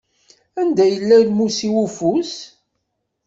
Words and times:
Anda 0.61 0.85
yella 0.91 1.15
lmus-iw 1.27 1.75
ufus? 1.85 2.33